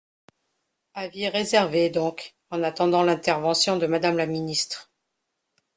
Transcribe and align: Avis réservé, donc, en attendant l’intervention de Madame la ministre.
Avis 0.95 1.27
réservé, 1.27 1.91
donc, 1.91 2.33
en 2.49 2.63
attendant 2.63 3.03
l’intervention 3.03 3.77
de 3.77 3.85
Madame 3.85 4.17
la 4.17 4.25
ministre. 4.25 4.89